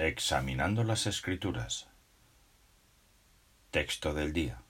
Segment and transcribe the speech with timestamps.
[0.00, 1.88] Examinando las Escrituras.
[3.72, 4.62] Texto del día.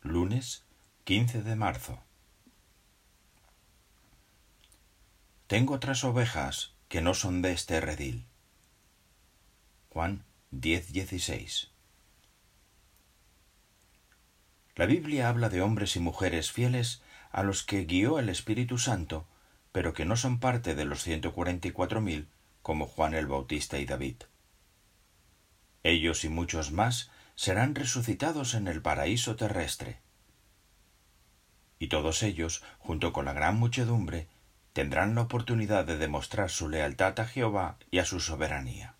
[0.00, 0.64] Lunes
[1.04, 2.02] 15 de marzo.
[5.46, 8.24] Tengo otras ovejas que no son de este redil.
[9.90, 11.68] Juan 10:16.
[14.74, 19.26] La Biblia habla de hombres y mujeres fieles a los que guió el Espíritu Santo,
[19.72, 22.26] pero que no son parte de los 144.000
[22.66, 24.24] como Juan el Bautista y David.
[25.84, 30.00] Ellos y muchos más serán resucitados en el paraíso terrestre.
[31.78, 34.26] Y todos ellos, junto con la gran muchedumbre,
[34.72, 38.96] tendrán la oportunidad de demostrar su lealtad a Jehová y a su soberanía.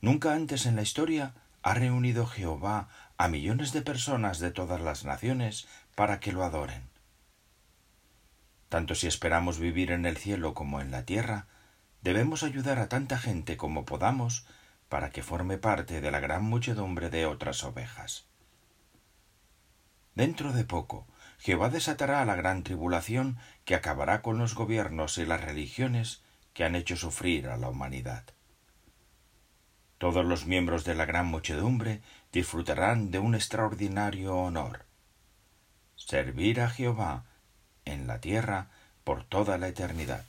[0.00, 2.88] Nunca antes en la historia ha reunido Jehová
[3.18, 6.91] a millones de personas de todas las naciones para que lo adoren
[8.72, 11.46] tanto si esperamos vivir en el cielo como en la tierra,
[12.00, 14.46] debemos ayudar a tanta gente como podamos
[14.88, 18.24] para que forme parte de la gran muchedumbre de otras ovejas.
[20.14, 21.06] Dentro de poco,
[21.38, 26.22] Jehová desatará la gran tribulación que acabará con los gobiernos y las religiones
[26.54, 28.24] que han hecho sufrir a la humanidad.
[29.98, 32.00] Todos los miembros de la gran muchedumbre
[32.32, 34.86] disfrutarán de un extraordinario honor.
[35.94, 37.26] Servir a Jehová
[38.02, 38.66] en la tierra
[39.04, 40.24] por toda la eternidad.